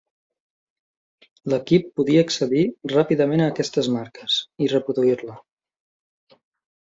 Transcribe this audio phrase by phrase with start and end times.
[1.51, 2.63] L'equip podia accedir
[2.93, 5.35] ràpidament a aquestes marques i reproduir-la.